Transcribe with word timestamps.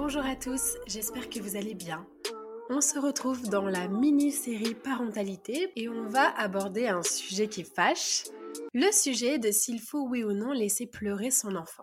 Bonjour 0.00 0.24
à 0.24 0.36
tous, 0.36 0.76
j'espère 0.86 1.28
que 1.28 1.40
vous 1.40 1.56
allez 1.56 1.74
bien. 1.74 2.06
On 2.70 2.80
se 2.80 3.00
retrouve 3.00 3.48
dans 3.48 3.64
la 3.64 3.88
mini-série 3.88 4.76
parentalité 4.76 5.72
et 5.74 5.88
on 5.88 6.06
va 6.06 6.32
aborder 6.38 6.86
un 6.86 7.02
sujet 7.02 7.48
qui 7.48 7.64
fâche, 7.64 8.22
le 8.72 8.92
sujet 8.92 9.40
de 9.40 9.50
s'il 9.50 9.80
faut 9.80 10.06
oui 10.06 10.22
ou 10.22 10.32
non 10.32 10.52
laisser 10.52 10.86
pleurer 10.86 11.32
son 11.32 11.56
enfant. 11.56 11.82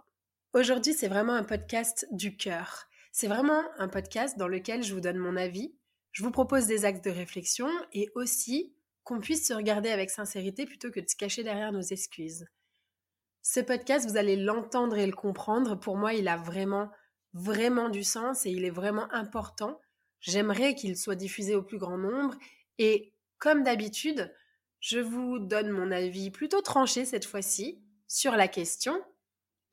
Aujourd'hui, 0.53 0.93
c'est 0.93 1.09
vraiment 1.09 1.33
un 1.33 1.43
podcast 1.43 2.07
du 2.09 2.37
cœur. 2.37 2.85
C'est 3.11 3.27
vraiment 3.27 3.61
un 3.79 3.89
podcast 3.89 4.37
dans 4.37 4.47
lequel 4.47 4.81
je 4.81 4.93
vous 4.93 5.01
donne 5.01 5.17
mon 5.17 5.35
avis, 5.35 5.75
je 6.13 6.23
vous 6.23 6.31
propose 6.31 6.67
des 6.67 6.85
axes 6.85 7.01
de 7.01 7.11
réflexion 7.11 7.67
et 7.91 8.09
aussi 8.15 8.77
qu'on 9.03 9.19
puisse 9.19 9.45
se 9.45 9.53
regarder 9.53 9.89
avec 9.89 10.09
sincérité 10.09 10.65
plutôt 10.65 10.89
que 10.89 11.01
de 11.01 11.09
se 11.09 11.17
cacher 11.17 11.43
derrière 11.43 11.73
nos 11.73 11.81
excuses. 11.81 12.45
Ce 13.41 13.59
podcast, 13.59 14.09
vous 14.09 14.15
allez 14.15 14.37
l'entendre 14.37 14.97
et 14.97 15.05
le 15.05 15.11
comprendre. 15.11 15.75
Pour 15.75 15.97
moi, 15.97 16.13
il 16.13 16.29
a 16.29 16.37
vraiment, 16.37 16.89
vraiment 17.35 17.89
du 17.89 18.03
sens 18.03 18.47
et 18.47 18.49
il 18.49 18.65
est 18.65 18.71
vraiment 18.71 19.07
important 19.13 19.79
J'aimerais 20.25 20.73
qu'il 20.73 20.97
soit 20.97 21.13
diffusé 21.13 21.53
au 21.53 21.61
plus 21.61 21.77
grand 21.77 21.99
nombre 21.99 22.33
et 22.79 23.13
comme 23.37 23.61
d'habitude, 23.61 24.33
je 24.79 24.97
vous 24.97 25.37
donne 25.37 25.69
mon 25.69 25.91
avis 25.91 26.31
plutôt 26.31 26.61
tranché 26.61 27.05
cette 27.05 27.25
fois-ci 27.25 27.79
sur 28.07 28.31
la 28.31 28.47
question. 28.47 28.99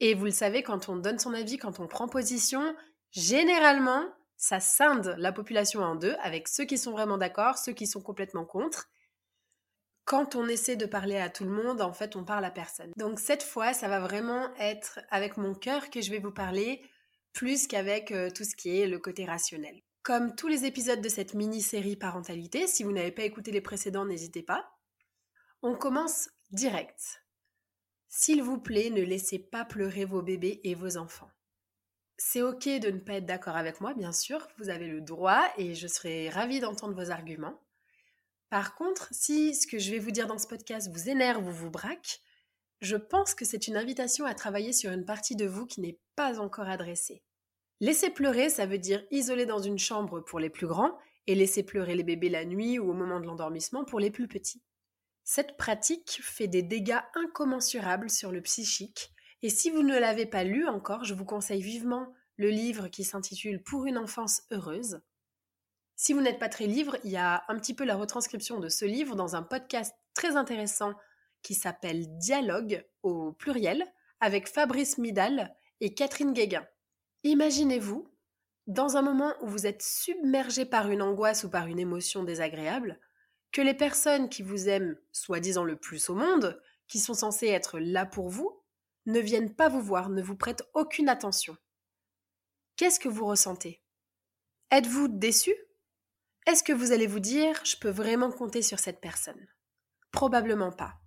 Et 0.00 0.12
vous 0.12 0.27
le 0.27 0.31
savez, 0.31 0.62
quand 0.62 0.91
on 0.91 0.97
donne 0.97 1.19
son 1.19 1.33
avis, 1.33 1.56
quand 1.56 1.81
on 1.81 1.87
prend 1.87 2.06
position, 2.06 2.77
généralement, 3.12 4.05
ça 4.37 4.61
scinde 4.61 5.15
la 5.17 5.33
population 5.33 5.81
en 5.81 5.94
deux, 5.94 6.17
avec 6.22 6.48
ceux 6.48 6.65
qui 6.65 6.77
sont 6.77 6.92
vraiment 6.92 7.17
d'accord, 7.17 7.56
ceux 7.56 7.72
qui 7.72 7.87
sont 7.87 8.03
complètement 8.03 8.44
contre. 8.44 8.91
Quand 10.05 10.34
on 10.34 10.48
essaie 10.48 10.77
de 10.77 10.84
parler 10.84 11.17
à 11.17 11.31
tout 11.31 11.44
le 11.44 11.50
monde, 11.50 11.81
en 11.81 11.94
fait, 11.94 12.15
on 12.15 12.25
parle 12.25 12.44
à 12.44 12.50
personne. 12.50 12.92
Donc 12.98 13.20
cette 13.20 13.42
fois, 13.42 13.72
ça 13.72 13.89
va 13.89 14.00
vraiment 14.00 14.55
être 14.56 15.00
avec 15.11 15.39
mon 15.39 15.55
cœur 15.55 15.89
que 15.89 16.03
je 16.03 16.11
vais 16.11 16.19
vous 16.19 16.33
parler, 16.33 16.83
plus 17.33 17.66
qu'avec 17.66 18.12
tout 18.34 18.44
ce 18.44 18.55
qui 18.55 18.78
est 18.78 18.86
le 18.86 18.98
côté 18.98 19.25
rationnel. 19.25 19.80
Comme 20.02 20.34
tous 20.34 20.48
les 20.48 20.64
épisodes 20.64 21.00
de 21.00 21.08
cette 21.08 21.34
mini-série 21.34 21.97
parentalité, 21.97 22.66
si 22.66 22.83
vous 22.83 22.92
n'avez 22.92 23.12
pas 23.12 23.22
écouté 23.22 23.52
les 23.52 23.61
précédents, 23.61 24.05
n'hésitez 24.05 24.42
pas. 24.42 24.69
On 25.62 25.77
commence 25.77 26.28
direct. 26.50 27.22
S'il 28.08 28.42
vous 28.42 28.58
plaît, 28.58 28.91
ne 28.91 29.03
laissez 29.03 29.38
pas 29.38 29.64
pleurer 29.64 30.05
vos 30.05 30.20
bébés 30.20 30.60
et 30.64 30.75
vos 30.75 30.97
enfants. 30.97 31.30
C'est 32.19 32.42
ok 32.42 32.69
de 32.69 32.91
ne 32.91 32.98
pas 32.98 33.14
être 33.14 33.27
d'accord 33.27 33.56
avec 33.56 33.80
moi, 33.80 33.94
bien 33.94 34.12
sûr, 34.12 34.47
vous 34.58 34.69
avez 34.69 34.86
le 34.86 35.00
droit 35.00 35.42
et 35.56 35.75
je 35.75 35.86
serai 35.86 36.28
ravie 36.28 36.60
d'entendre 36.60 36.94
vos 36.94 37.10
arguments. 37.10 37.62
Par 38.50 38.75
contre, 38.75 39.08
si 39.12 39.55
ce 39.55 39.66
que 39.66 39.78
je 39.78 39.91
vais 39.91 39.98
vous 39.98 40.10
dire 40.10 40.27
dans 40.27 40.38
ce 40.38 40.47
podcast 40.47 40.91
vous 40.92 41.08
énerve 41.08 41.47
ou 41.47 41.50
vous 41.50 41.70
braque, 41.70 42.20
je 42.83 42.97
pense 42.97 43.34
que 43.34 43.44
c'est 43.44 43.69
une 43.69 43.77
invitation 43.77 44.27
à 44.27 44.34
travailler 44.34 44.72
sur 44.72 44.91
une 44.91 45.05
partie 45.05 45.36
de 45.36 45.47
vous 45.47 45.66
qui 45.66 45.80
n'est 45.80 46.00
pas 46.16 46.41
encore 46.41 46.69
adressée. 46.69 47.22
Laisser 47.80 48.11
pleurer, 48.11 48.50
ça 48.50 48.66
veut 48.66 48.78
dire 48.78 49.05
isoler 49.12 49.47
dans 49.47 49.61
une 49.61 49.78
chambre 49.78 50.20
pour 50.20 50.41
les 50.41 50.50
plus 50.50 50.66
grands 50.66 50.98
et 51.28 51.36
laisser 51.36 51.62
pleurer 51.62 51.94
les 51.94 52.03
bébés 52.03 52.28
la 52.28 52.44
nuit 52.44 52.80
ou 52.80 52.91
au 52.91 52.92
moment 52.92 53.20
de 53.20 53.27
l'endormissement 53.27 53.84
pour 53.84 54.00
les 54.00 54.10
plus 54.10 54.27
petits. 54.27 54.62
Cette 55.22 55.56
pratique 55.56 56.20
fait 56.22 56.48
des 56.48 56.65
dégâts 56.65 57.00
incommensurables 57.15 58.10
sur 58.10 58.32
le 58.32 58.42
psychique 58.42 59.12
et 59.42 59.48
si 59.48 59.71
vous 59.71 59.84
ne 59.84 59.98
l'avez 59.98 60.26
pas 60.26 60.42
lu 60.42 60.66
encore, 60.66 61.04
je 61.04 61.15
vous 61.15 61.25
conseille 61.25 61.62
vivement 61.62 62.12
le 62.37 62.48
livre 62.48 62.88
qui 62.88 63.04
s'intitule 63.04 63.62
Pour 63.62 63.87
une 63.87 63.98
enfance 63.98 64.42
heureuse. 64.50 65.00
Si 65.94 66.12
vous 66.12 66.21
n'êtes 66.21 66.41
pas 66.41 66.48
très 66.48 66.66
livre, 66.66 66.97
il 67.04 67.12
y 67.12 67.16
a 67.16 67.44
un 67.47 67.56
petit 67.59 67.75
peu 67.75 67.84
la 67.84 67.94
retranscription 67.94 68.59
de 68.59 68.69
ce 68.69 68.84
livre 68.84 69.15
dans 69.15 69.37
un 69.37 69.42
podcast 69.44 69.94
très 70.15 70.34
intéressant 70.34 70.94
qui 71.42 71.54
s'appelle 71.54 72.16
Dialogue 72.19 72.84
au 73.03 73.32
pluriel 73.32 73.84
avec 74.20 74.48
Fabrice 74.48 74.98
Midal 74.98 75.54
et 75.80 75.94
Catherine 75.94 76.32
Guéguin. 76.32 76.66
Imaginez-vous, 77.25 78.08
dans 78.66 78.97
un 78.97 79.03
moment 79.03 79.34
où 79.42 79.48
vous 79.48 79.66
êtes 79.66 79.82
submergé 79.82 80.64
par 80.64 80.91
une 80.91 81.03
angoisse 81.03 81.44
ou 81.44 81.50
par 81.50 81.66
une 81.66 81.78
émotion 81.78 82.22
désagréable, 82.22 83.00
que 83.50 83.60
les 83.60 83.75
personnes 83.75 84.28
qui 84.28 84.42
vous 84.42 84.69
aiment 84.69 84.97
soi-disant 85.10 85.64
le 85.64 85.76
plus 85.76 86.08
au 86.08 86.14
monde, 86.14 86.60
qui 86.88 86.98
sont 86.98 87.14
censées 87.14 87.48
être 87.48 87.78
là 87.78 88.06
pour 88.06 88.28
vous, 88.28 88.62
ne 89.06 89.20
viennent 89.20 89.54
pas 89.54 89.69
vous 89.69 89.82
voir, 89.82 90.09
ne 90.09 90.22
vous 90.22 90.36
prêtent 90.36 90.64
aucune 90.74 91.09
attention. 91.09 91.56
Qu'est-ce 92.76 93.00
que 93.00 93.09
vous 93.09 93.26
ressentez? 93.26 93.82
Êtes-vous 94.70 95.09
déçu? 95.09 95.54
Est-ce 96.47 96.62
que 96.62 96.72
vous 96.72 96.92
allez 96.92 97.06
vous 97.06 97.20
dire 97.20 97.60
je 97.64 97.76
peux 97.76 97.91
vraiment 97.91 98.30
compter 98.30 98.62
sur 98.62 98.78
cette 98.78 99.00
personne? 99.00 99.47
Probablement 100.12 100.72
pas. 100.72 101.02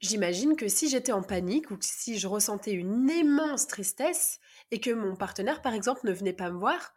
J'imagine 0.00 0.56
que 0.56 0.68
si 0.68 0.88
j'étais 0.88 1.12
en 1.12 1.22
panique 1.22 1.70
ou 1.70 1.78
si 1.80 2.18
je 2.18 2.28
ressentais 2.28 2.72
une 2.72 3.10
immense 3.10 3.66
tristesse 3.66 4.38
et 4.70 4.80
que 4.80 4.90
mon 4.90 5.16
partenaire, 5.16 5.60
par 5.60 5.74
exemple, 5.74 6.06
ne 6.06 6.12
venait 6.12 6.32
pas 6.32 6.50
me 6.50 6.58
voir, 6.58 6.94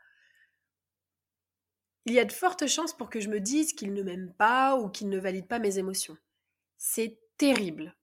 il 2.06 2.14
y 2.14 2.20
a 2.20 2.26
de 2.26 2.32
fortes 2.32 2.68
chances 2.68 2.96
pour 2.96 3.10
que 3.10 3.20
je 3.20 3.30
me 3.30 3.40
dise 3.40 3.74
qu'il 3.74 3.94
ne 3.94 4.04
m'aime 4.04 4.34
pas 4.34 4.76
ou 4.76 4.90
qu'il 4.90 5.10
ne 5.10 5.20
valide 5.20 5.48
pas 5.48 5.60
mes 5.60 5.78
émotions. 5.78 6.18
C'est 6.78 7.20
terrible. 7.38 7.96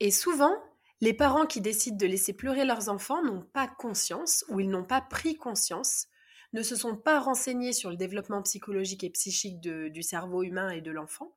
Et 0.00 0.10
souvent, 0.10 0.56
les 1.00 1.14
parents 1.14 1.46
qui 1.46 1.60
décident 1.60 1.96
de 1.96 2.06
laisser 2.06 2.32
pleurer 2.32 2.64
leurs 2.64 2.88
enfants 2.88 3.22
n'ont 3.22 3.42
pas 3.42 3.66
conscience 3.66 4.44
ou 4.48 4.60
ils 4.60 4.68
n'ont 4.68 4.84
pas 4.84 5.00
pris 5.00 5.36
conscience, 5.36 6.06
ne 6.52 6.62
se 6.62 6.76
sont 6.76 6.96
pas 6.96 7.18
renseignés 7.18 7.72
sur 7.72 7.90
le 7.90 7.96
développement 7.96 8.42
psychologique 8.42 9.04
et 9.04 9.10
psychique 9.10 9.60
du 9.60 10.02
cerveau 10.02 10.42
humain 10.42 10.70
et 10.70 10.80
de 10.80 10.90
l'enfant, 10.90 11.34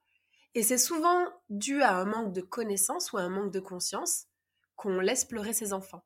et 0.56 0.64
c'est 0.64 0.78
souvent 0.78 1.26
dû 1.50 1.82
à 1.82 1.98
un 1.98 2.06
manque 2.06 2.32
de 2.32 2.42
connaissance 2.42 3.12
ou 3.12 3.18
à 3.18 3.22
un 3.22 3.30
manque 3.30 3.52
de 3.52 3.60
conscience 3.60 4.28
qu'on 4.78 5.00
laisse 5.00 5.26
pleurer 5.26 5.54
ses 5.54 5.74
enfants. 5.74 6.06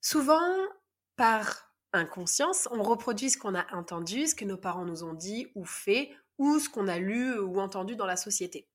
Souvent, 0.00 0.56
par 1.16 1.72
inconscience, 1.92 2.68
on 2.72 2.82
reproduit 2.82 3.30
ce 3.30 3.38
qu'on 3.38 3.54
a 3.54 3.72
entendu, 3.74 4.26
ce 4.26 4.34
que 4.34 4.44
nos 4.44 4.58
parents 4.58 4.84
nous 4.84 5.04
ont 5.04 5.14
dit 5.14 5.46
ou 5.54 5.64
fait, 5.64 6.10
ou 6.38 6.58
ce 6.58 6.68
qu'on 6.68 6.88
a 6.88 6.98
lu 6.98 7.38
ou 7.38 7.60
entendu 7.60 7.94
dans 7.94 8.06
la 8.06 8.16
société. 8.16 8.68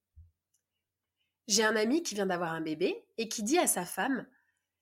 J'ai 1.47 1.63
un 1.66 1.75
ami 1.75 2.01
qui 2.01 2.16
vient 2.16 2.25
d'avoir 2.25 2.53
un 2.53 2.62
bébé 2.62 3.06
et 3.18 3.28
qui 3.28 3.44
dit 3.44 3.59
à 3.59 3.68
sa 3.68 3.85
femme 3.85 4.25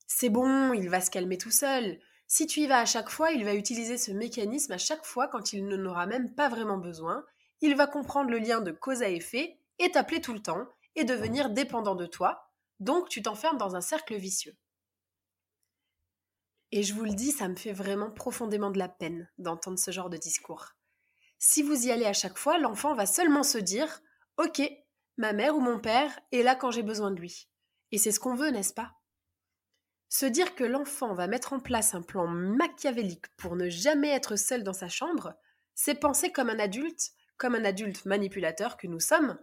C'est 0.05 0.29
bon, 0.29 0.73
il 0.73 0.89
va 0.89 1.01
se 1.01 1.09
calmer 1.09 1.39
tout 1.39 1.51
seul. 1.51 1.99
Si 2.27 2.45
tu 2.45 2.61
y 2.61 2.67
vas 2.67 2.79
à 2.79 2.85
chaque 2.85 3.09
fois, 3.09 3.31
il 3.31 3.43
va 3.43 3.55
utiliser 3.55 3.97
ce 3.97 4.11
mécanisme 4.11 4.71
à 4.73 4.77
chaque 4.77 5.05
fois 5.05 5.27
quand 5.27 5.53
il 5.53 5.67
n'en 5.67 5.89
aura 5.89 6.05
même 6.05 6.33
pas 6.35 6.49
vraiment 6.49 6.77
besoin. 6.77 7.25
Il 7.61 7.75
va 7.75 7.87
comprendre 7.87 8.29
le 8.29 8.37
lien 8.37 8.61
de 8.61 8.71
cause 8.71 9.01
à 9.01 9.09
effet 9.09 9.57
et 9.81 9.91
t'appeler 9.91 10.21
tout 10.21 10.33
le 10.33 10.41
temps 10.41 10.67
et 10.95 11.03
devenir 11.03 11.49
dépendant 11.49 11.95
de 11.95 12.05
toi, 12.05 12.51
donc 12.79 13.09
tu 13.09 13.21
t'enfermes 13.21 13.57
dans 13.57 13.75
un 13.75 13.81
cercle 13.81 14.15
vicieux. 14.15 14.57
Et 16.71 16.83
je 16.83 16.93
vous 16.93 17.03
le 17.03 17.13
dis, 17.13 17.31
ça 17.31 17.47
me 17.47 17.55
fait 17.55 17.73
vraiment 17.73 18.11
profondément 18.11 18.71
de 18.71 18.79
la 18.79 18.87
peine 18.87 19.29
d'entendre 19.37 19.79
ce 19.79 19.91
genre 19.91 20.09
de 20.09 20.17
discours. 20.17 20.73
Si 21.37 21.63
vous 21.63 21.87
y 21.87 21.91
allez 21.91 22.05
à 22.05 22.13
chaque 22.13 22.37
fois, 22.37 22.57
l'enfant 22.57 22.93
va 22.93 23.05
seulement 23.05 23.43
se 23.43 23.57
dire 23.57 24.01
Ok, 24.37 24.61
ma 25.17 25.33
mère 25.33 25.55
ou 25.55 25.59
mon 25.59 25.79
père 25.79 26.17
est 26.31 26.43
là 26.43 26.55
quand 26.55 26.71
j'ai 26.71 26.83
besoin 26.83 27.11
de 27.11 27.19
lui. 27.19 27.49
Et 27.91 27.97
c'est 27.97 28.11
ce 28.11 28.19
qu'on 28.19 28.35
veut, 28.35 28.51
n'est-ce 28.51 28.73
pas? 28.73 28.93
Se 30.07 30.25
dire 30.25 30.55
que 30.55 30.63
l'enfant 30.63 31.13
va 31.13 31.27
mettre 31.27 31.53
en 31.53 31.59
place 31.59 31.93
un 31.93 32.01
plan 32.01 32.27
machiavélique 32.27 33.27
pour 33.37 33.55
ne 33.55 33.69
jamais 33.69 34.09
être 34.09 34.35
seul 34.35 34.63
dans 34.63 34.73
sa 34.73 34.89
chambre, 34.89 35.33
c'est 35.73 35.95
penser 35.95 36.31
comme 36.31 36.49
un 36.49 36.59
adulte, 36.59 37.11
comme 37.37 37.55
un 37.55 37.65
adulte 37.65 38.05
manipulateur 38.05 38.77
que 38.77 38.87
nous 38.87 38.99
sommes, 38.99 39.37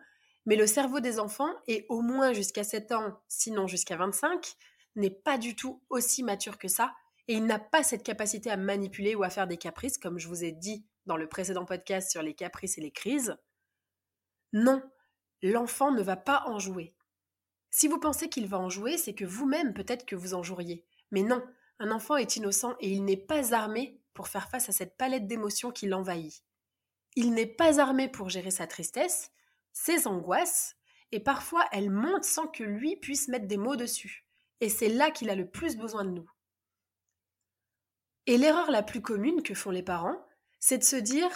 mais 0.48 0.56
le 0.56 0.66
cerveau 0.66 1.00
des 1.00 1.18
enfants, 1.20 1.52
et 1.66 1.84
au 1.90 2.00
moins 2.00 2.32
jusqu'à 2.32 2.64
7 2.64 2.92
ans, 2.92 3.20
sinon 3.28 3.66
jusqu'à 3.66 3.98
25, 3.98 4.54
n'est 4.96 5.10
pas 5.10 5.36
du 5.36 5.54
tout 5.54 5.82
aussi 5.90 6.22
mature 6.22 6.56
que 6.56 6.68
ça, 6.68 6.94
et 7.28 7.34
il 7.34 7.44
n'a 7.44 7.58
pas 7.58 7.82
cette 7.82 8.02
capacité 8.02 8.50
à 8.50 8.56
manipuler 8.56 9.14
ou 9.14 9.22
à 9.24 9.28
faire 9.28 9.46
des 9.46 9.58
caprices, 9.58 9.98
comme 9.98 10.18
je 10.18 10.26
vous 10.26 10.44
ai 10.44 10.52
dit 10.52 10.86
dans 11.04 11.18
le 11.18 11.28
précédent 11.28 11.66
podcast 11.66 12.10
sur 12.10 12.22
les 12.22 12.32
caprices 12.32 12.78
et 12.78 12.80
les 12.80 12.90
crises. 12.90 13.36
Non, 14.54 14.82
l'enfant 15.42 15.92
ne 15.92 16.00
va 16.00 16.16
pas 16.16 16.44
en 16.46 16.58
jouer. 16.58 16.94
Si 17.70 17.86
vous 17.86 18.00
pensez 18.00 18.30
qu'il 18.30 18.46
va 18.46 18.58
en 18.58 18.70
jouer, 18.70 18.96
c'est 18.96 19.14
que 19.14 19.26
vous-même 19.26 19.74
peut-être 19.74 20.06
que 20.06 20.16
vous 20.16 20.32
en 20.32 20.42
joueriez. 20.42 20.86
Mais 21.10 21.24
non, 21.24 21.44
un 21.78 21.90
enfant 21.90 22.16
est 22.16 22.36
innocent 22.36 22.74
et 22.80 22.88
il 22.88 23.04
n'est 23.04 23.18
pas 23.18 23.52
armé 23.52 24.00
pour 24.14 24.28
faire 24.28 24.48
face 24.48 24.70
à 24.70 24.72
cette 24.72 24.96
palette 24.96 25.26
d'émotions 25.26 25.72
qui 25.72 25.88
l'envahit. 25.88 26.42
Il 27.16 27.34
n'est 27.34 27.44
pas 27.44 27.80
armé 27.80 28.08
pour 28.08 28.30
gérer 28.30 28.50
sa 28.50 28.66
tristesse, 28.66 29.30
ses 29.72 30.06
angoisses, 30.06 30.76
et 31.12 31.20
parfois 31.20 31.66
elles 31.72 31.90
montent 31.90 32.24
sans 32.24 32.46
que 32.46 32.64
lui 32.64 32.96
puisse 32.96 33.28
mettre 33.28 33.46
des 33.46 33.56
mots 33.56 33.76
dessus. 33.76 34.26
Et 34.60 34.68
c'est 34.68 34.88
là 34.88 35.10
qu'il 35.10 35.30
a 35.30 35.34
le 35.34 35.48
plus 35.48 35.76
besoin 35.76 36.04
de 36.04 36.10
nous. 36.10 36.30
Et 38.26 38.36
l'erreur 38.36 38.70
la 38.70 38.82
plus 38.82 39.00
commune 39.00 39.42
que 39.42 39.54
font 39.54 39.70
les 39.70 39.82
parents, 39.82 40.26
c'est 40.60 40.78
de 40.78 40.84
se 40.84 40.96
dire 40.96 41.30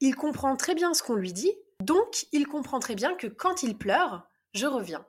il 0.00 0.16
comprend 0.16 0.56
très 0.56 0.74
bien 0.74 0.92
ce 0.92 1.02
qu'on 1.02 1.14
lui 1.14 1.32
dit, 1.32 1.54
donc 1.80 2.26
il 2.32 2.46
comprend 2.46 2.80
très 2.80 2.94
bien 2.94 3.14
que 3.14 3.26
quand 3.26 3.62
il 3.62 3.78
pleure, 3.78 4.28
je 4.52 4.66
reviens. 4.66 5.06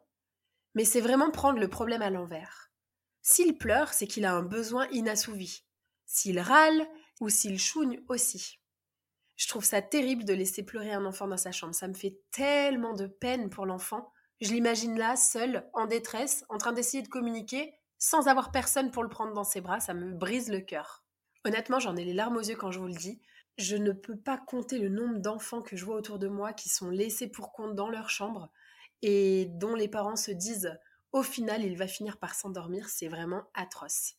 Mais 0.76 0.86
c'est 0.86 1.02
vraiment 1.02 1.32
prendre 1.32 1.60
le 1.60 1.70
problème 1.70 2.02
à 2.02 2.10
l'envers. 2.10 2.72
S'il 3.22 3.58
pleure, 3.58 3.94
c'est 3.94 4.08
qu'il 4.08 4.26
a 4.26 4.34
un 4.34 4.44
besoin 4.44 4.88
inassouvi. 4.90 5.64
S'il 6.06 6.40
râle 6.40 6.88
ou 7.20 7.30
s'il 7.30 7.60
chougne 7.60 8.02
aussi. 8.08 8.60
Je 9.36 9.48
trouve 9.48 9.66
ça 9.66 9.82
terrible 9.82 10.24
de 10.24 10.34
laisser 10.34 10.64
pleurer 10.64 10.94
un 10.94 11.06
enfant 11.06 11.28
dans 11.28 11.38
sa 11.38 11.52
chambre. 11.52 11.76
Ça 11.76 11.88
me 11.88 11.94
fait 11.94 12.20
tellement 12.32 12.94
de 12.94 13.08
peine 13.08 13.50
pour 13.50 13.66
l'enfant. 13.66 14.12
Je 14.42 14.54
l'imagine 14.54 14.98
là, 14.98 15.16
seul, 15.16 15.70
en 15.74 15.86
détresse, 15.88 16.46
en 16.50 16.58
train 16.58 16.74
d'essayer 16.74 17.04
de 17.04 17.10
communiquer, 17.10 17.74
sans 17.98 18.28
avoir 18.28 18.52
personne 18.52 18.92
pour 18.92 19.04
le 19.04 19.10
prendre 19.10 19.34
dans 19.34 19.44
ses 19.44 19.62
bras. 19.62 19.80
Ça 19.80 19.94
me 19.94 20.14
brise 20.14 20.50
le 20.50 20.62
cœur. 20.62 21.04
Honnêtement, 21.44 21.80
j'en 21.80 21.96
ai 21.96 22.06
les 22.06 22.14
larmes 22.14 22.38
aux 22.38 22.42
yeux 22.42 22.56
quand 22.56 22.72
je 22.72 22.80
vous 22.80 22.88
le 22.88 22.94
dis. 22.94 23.22
Je 23.58 23.76
ne 23.76 23.92
peux 23.92 24.18
pas 24.18 24.38
compter 24.38 24.78
le 24.78 24.90
nombre 24.90 25.20
d'enfants 25.20 25.62
que 25.62 25.76
je 25.76 25.86
vois 25.86 25.96
autour 25.96 26.20
de 26.20 26.28
moi 26.28 26.54
qui 26.54 26.70
sont 26.70 26.90
laissés 26.90 27.28
pour 27.28 27.52
compte 27.52 27.76
dans 27.76 27.90
leur 27.90 28.10
chambre 28.10 28.50
et 29.02 29.46
dont 29.46 29.76
les 29.76 29.88
parents 29.88 30.16
se 30.16 30.32
disent 30.32 30.78
au 31.12 31.24
final 31.24 31.64
il 31.64 31.78
va 31.78 31.88
finir 31.88 32.18
par 32.18 32.36
s'endormir. 32.36 32.90
C'est 32.90 33.08
vraiment 33.08 33.44
atroce. 33.54 34.16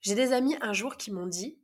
J'ai 0.00 0.14
des 0.14 0.32
amis 0.32 0.56
un 0.60 0.74
jour 0.74 0.96
qui 0.96 1.10
m'ont 1.10 1.26
dit 1.26 1.58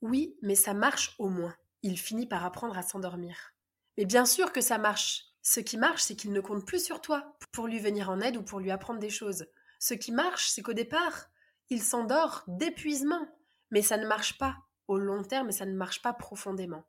Oui, 0.00 0.36
mais 0.42 0.54
ça 0.54 0.74
marche 0.74 1.16
au 1.18 1.28
moins 1.28 1.56
il 1.86 1.98
finit 1.98 2.26
par 2.26 2.44
apprendre 2.44 2.76
à 2.76 2.82
s'endormir. 2.82 3.54
Mais 3.96 4.04
bien 4.04 4.26
sûr 4.26 4.52
que 4.52 4.60
ça 4.60 4.76
marche. 4.76 5.26
Ce 5.42 5.60
qui 5.60 5.76
marche, 5.76 6.02
c'est 6.02 6.16
qu'il 6.16 6.32
ne 6.32 6.40
compte 6.40 6.66
plus 6.66 6.84
sur 6.84 7.00
toi 7.00 7.36
pour 7.52 7.68
lui 7.68 7.78
venir 7.78 8.10
en 8.10 8.20
aide 8.20 8.36
ou 8.36 8.42
pour 8.42 8.58
lui 8.58 8.72
apprendre 8.72 8.98
des 8.98 9.10
choses. 9.10 9.46
Ce 9.78 9.94
qui 9.94 10.10
marche, 10.10 10.48
c'est 10.48 10.62
qu'au 10.62 10.72
départ, 10.72 11.30
il 11.70 11.80
s'endort 11.80 12.42
d'épuisement. 12.48 13.28
Mais 13.70 13.82
ça 13.82 13.98
ne 13.98 14.06
marche 14.06 14.36
pas 14.36 14.56
au 14.88 14.98
long 14.98 15.22
terme 15.22 15.50
et 15.50 15.52
ça 15.52 15.64
ne 15.64 15.76
marche 15.76 16.02
pas 16.02 16.12
profondément. 16.12 16.84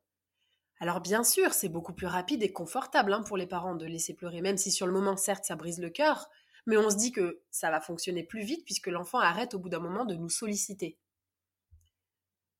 Alors 0.79 0.99
bien 0.99 1.23
sûr, 1.23 1.53
c'est 1.53 1.69
beaucoup 1.69 1.93
plus 1.93 2.07
rapide 2.07 2.41
et 2.41 2.51
confortable 2.51 3.13
hein, 3.13 3.21
pour 3.21 3.37
les 3.37 3.47
parents 3.47 3.75
de 3.75 3.85
laisser 3.85 4.15
pleurer, 4.15 4.41
même 4.41 4.57
si 4.57 4.71
sur 4.71 4.87
le 4.87 4.93
moment, 4.93 5.17
certes, 5.17 5.45
ça 5.45 5.55
brise 5.55 5.79
le 5.79 5.89
cœur, 5.89 6.29
mais 6.65 6.77
on 6.77 6.89
se 6.89 6.97
dit 6.97 7.11
que 7.11 7.41
ça 7.49 7.71
va 7.71 7.81
fonctionner 7.81 8.23
plus 8.23 8.43
vite 8.43 8.65
puisque 8.65 8.87
l'enfant 8.87 9.19
arrête 9.19 9.53
au 9.53 9.59
bout 9.59 9.69
d'un 9.69 9.79
moment 9.79 10.05
de 10.05 10.15
nous 10.15 10.29
solliciter. 10.29 10.97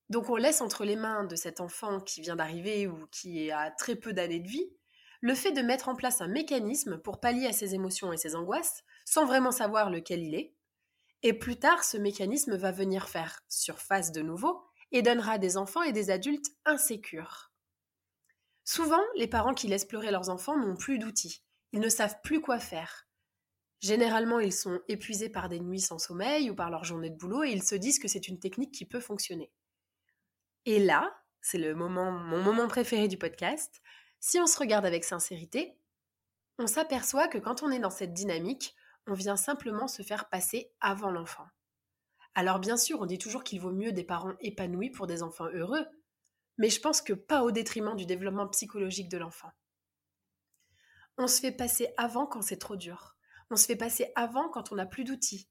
Donc 0.09 0.29
on 0.29 0.35
laisse 0.35 0.61
entre 0.61 0.85
les 0.85 0.95
mains 0.95 1.25
de 1.25 1.35
cet 1.35 1.59
enfant 1.59 1.99
qui 1.99 2.21
vient 2.21 2.35
d'arriver 2.35 2.87
ou 2.87 3.07
qui 3.11 3.51
a 3.51 3.71
très 3.71 3.95
peu 3.95 4.13
d'années 4.13 4.39
de 4.39 4.47
vie 4.47 4.71
le 5.21 5.35
fait 5.35 5.51
de 5.51 5.61
mettre 5.61 5.89
en 5.89 5.95
place 5.95 6.21
un 6.21 6.27
mécanisme 6.27 6.97
pour 6.99 7.19
pallier 7.19 7.47
à 7.47 7.53
ses 7.53 7.73
émotions 7.73 8.13
et 8.13 8.17
ses 8.17 8.35
angoisses 8.35 8.83
sans 9.05 9.25
vraiment 9.25 9.51
savoir 9.51 9.89
lequel 9.89 10.23
il 10.23 10.35
est. 10.35 10.53
Et 11.23 11.33
plus 11.33 11.57
tard, 11.57 11.83
ce 11.83 11.97
mécanisme 11.97 12.55
va 12.55 12.71
venir 12.71 13.09
faire 13.09 13.41
surface 13.47 14.11
de 14.11 14.21
nouveau 14.21 14.63
et 14.91 15.01
donnera 15.01 15.37
des 15.37 15.57
enfants 15.57 15.81
et 15.81 15.91
des 15.91 16.11
adultes 16.11 16.51
insécures. 16.65 17.51
Souvent, 18.63 19.01
les 19.15 19.27
parents 19.27 19.53
qui 19.53 19.67
laissent 19.67 19.85
pleurer 19.85 20.11
leurs 20.11 20.29
enfants 20.29 20.57
n'ont 20.57 20.75
plus 20.75 20.99
d'outils. 20.99 21.43
Ils 21.71 21.79
ne 21.79 21.89
savent 21.89 22.21
plus 22.23 22.41
quoi 22.41 22.59
faire. 22.59 23.07
Généralement, 23.79 24.39
ils 24.39 24.53
sont 24.53 24.79
épuisés 24.87 25.29
par 25.29 25.49
des 25.49 25.59
nuits 25.59 25.81
sans 25.81 25.99
sommeil 25.99 26.49
ou 26.49 26.55
par 26.55 26.69
leur 26.69 26.83
journée 26.83 27.09
de 27.09 27.17
boulot 27.17 27.43
et 27.43 27.51
ils 27.51 27.63
se 27.63 27.75
disent 27.75 27.99
que 27.99 28.07
c'est 28.07 28.27
une 28.27 28.39
technique 28.39 28.73
qui 28.73 28.85
peut 28.85 28.99
fonctionner. 28.99 29.51
Et 30.67 30.79
là, 30.79 31.17
c'est 31.39 31.57
le 31.57 31.73
moment, 31.75 32.11
mon 32.11 32.43
moment 32.43 32.67
préféré 32.67 33.07
du 33.07 33.17
podcast, 33.17 33.81
si 34.19 34.37
on 34.37 34.47
se 34.47 34.59
regarde 34.59 34.85
avec 34.85 35.05
sincérité, 35.05 35.79
on 36.59 36.67
s'aperçoit 36.67 37.29
que 37.29 37.37
quand 37.37 37.63
on 37.63 37.71
est 37.71 37.79
dans 37.79 37.89
cette 37.89 38.13
dynamique, 38.13 38.75
on 39.07 39.13
vient 39.13 39.37
simplement 39.37 39.87
se 39.87 40.01
faire 40.01 40.27
passer 40.27 40.69
avant 40.81 41.09
l'enfant. 41.09 41.47
Alors 42.35 42.59
bien 42.59 42.75
sûr, 42.75 42.99
on 42.99 43.05
dit 43.05 43.17
toujours 43.17 43.45
qu'il 43.45 43.61
vaut 43.61 43.71
mieux 43.71 43.93
des 43.93 44.03
parents 44.03 44.33
épanouis 44.41 44.89
pour 44.89 45.07
des 45.07 45.23
enfants 45.23 45.47
heureux, 45.53 45.87
mais 46.57 46.69
je 46.69 46.81
pense 46.81 47.01
que 47.01 47.13
pas 47.13 47.43
au 47.43 47.51
détriment 47.51 47.95
du 47.95 48.05
développement 48.05 48.49
psychologique 48.49 49.07
de 49.07 49.19
l'enfant. 49.19 49.53
On 51.17 51.27
se 51.27 51.39
fait 51.39 51.53
passer 51.53 51.93
avant 51.95 52.25
quand 52.25 52.41
c'est 52.41 52.59
trop 52.59 52.75
dur. 52.75 53.15
On 53.49 53.55
se 53.55 53.67
fait 53.67 53.77
passer 53.77 54.11
avant 54.15 54.49
quand 54.49 54.73
on 54.73 54.75
n'a 54.75 54.85
plus 54.85 55.05
d'outils. 55.05 55.47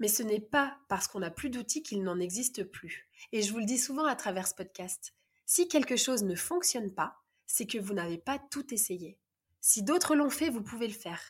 Mais 0.00 0.08
ce 0.08 0.22
n'est 0.22 0.40
pas 0.40 0.76
parce 0.88 1.06
qu'on 1.06 1.20
n'a 1.20 1.30
plus 1.30 1.50
d'outils 1.50 1.82
qu'il 1.82 2.02
n'en 2.02 2.18
existe 2.18 2.64
plus. 2.64 3.08
Et 3.32 3.42
je 3.42 3.52
vous 3.52 3.58
le 3.58 3.64
dis 3.64 3.78
souvent 3.78 4.04
à 4.04 4.16
travers 4.16 4.48
ce 4.48 4.54
podcast. 4.54 5.14
Si 5.46 5.68
quelque 5.68 5.96
chose 5.96 6.24
ne 6.24 6.34
fonctionne 6.34 6.92
pas, 6.92 7.16
c'est 7.46 7.66
que 7.66 7.78
vous 7.78 7.94
n'avez 7.94 8.18
pas 8.18 8.38
tout 8.50 8.72
essayé. 8.74 9.18
Si 9.60 9.82
d'autres 9.82 10.14
l'ont 10.14 10.30
fait, 10.30 10.50
vous 10.50 10.62
pouvez 10.62 10.88
le 10.88 10.94
faire. 10.94 11.20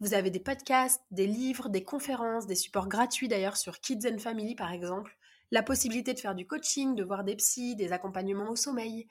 Vous 0.00 0.14
avez 0.14 0.30
des 0.30 0.40
podcasts, 0.40 1.02
des 1.10 1.26
livres, 1.26 1.68
des 1.68 1.84
conférences, 1.84 2.46
des 2.46 2.54
supports 2.54 2.88
gratuits 2.88 3.28
d'ailleurs 3.28 3.56
sur 3.56 3.80
Kids 3.80 4.08
and 4.08 4.18
Family 4.18 4.54
par 4.54 4.72
exemple, 4.72 5.16
la 5.50 5.62
possibilité 5.62 6.14
de 6.14 6.20
faire 6.20 6.34
du 6.34 6.46
coaching, 6.46 6.94
de 6.94 7.04
voir 7.04 7.24
des 7.24 7.36
psys, 7.36 7.76
des 7.76 7.92
accompagnements 7.92 8.50
au 8.50 8.56
sommeil. 8.56 9.08